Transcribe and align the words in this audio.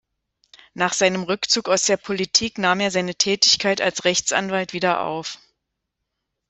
Nach 0.73 0.93
seinem 0.93 1.21
Rückzug 1.21 1.69
aus 1.69 1.83
der 1.83 1.97
Politik 1.97 2.57
nahm 2.57 2.79
er 2.79 2.89
seine 2.89 3.13
Tätigkeit 3.13 3.81
als 3.81 4.03
Rechtsanwalt 4.03 4.73
wieder 4.73 5.01
auf. 5.01 5.37